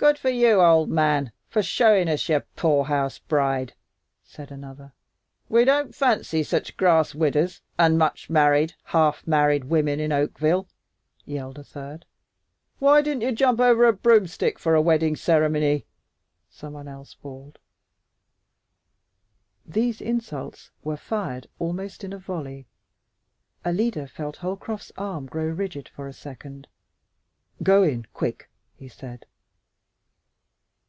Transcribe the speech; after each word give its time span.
"Good 0.00 0.16
for 0.16 0.28
you, 0.30 0.60
old 0.62 0.90
man, 0.90 1.32
for 1.48 1.60
showin' 1.60 2.08
us 2.08 2.28
your 2.28 2.42
poorhouse 2.54 3.18
bride," 3.18 3.74
said 4.22 4.52
another. 4.52 4.92
"We 5.48 5.64
don't 5.64 5.92
fancy 5.92 6.44
such 6.44 6.76
grass 6.76 7.16
widders, 7.16 7.62
and 7.76 7.98
much 7.98 8.30
married, 8.30 8.74
half 8.84 9.26
married 9.26 9.64
women 9.64 9.98
in 9.98 10.12
Oakville," 10.12 10.68
yelled 11.26 11.58
a 11.58 11.64
third. 11.64 12.06
"Why 12.78 13.02
didn't 13.02 13.22
yer 13.24 13.32
jump 13.32 13.58
over 13.58 13.86
a 13.86 13.92
broomstick 13.92 14.60
for 14.60 14.76
a 14.76 14.80
weddin' 14.80 15.16
ceremony?" 15.16 15.84
someone 16.48 16.86
else 16.86 17.14
bawled. 17.14 17.58
These 19.66 20.00
insults 20.00 20.70
were 20.84 20.96
fired 20.96 21.48
almost 21.58 22.04
in 22.04 22.12
a 22.12 22.18
volley. 22.18 22.68
Alida 23.66 24.06
felt 24.06 24.36
Holcroft's 24.36 24.92
arm 24.96 25.26
grow 25.26 25.46
rigid 25.48 25.88
for 25.88 26.06
a 26.06 26.12
second. 26.12 26.68
"Go 27.64 27.82
in, 27.82 28.06
quick!" 28.14 28.48
he 28.76 28.86
said. 28.86 29.26